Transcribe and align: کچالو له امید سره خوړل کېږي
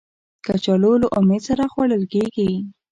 کچالو 0.45 0.91
له 1.01 1.07
امید 1.19 1.41
سره 1.49 1.63
خوړل 1.71 2.03
کېږي 2.13 2.49